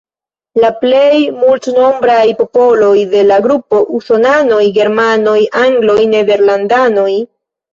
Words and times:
La 0.61 0.69
plej 0.83 1.17
multnombraj 1.41 2.23
popoloj 2.39 2.95
de 3.13 3.21
la 3.33 3.37
grupo: 3.49 3.83
Usonanoj, 3.99 4.65
Germanoj, 4.81 5.39
Angloj, 5.67 5.99
Nederlandanoj. 6.19 7.09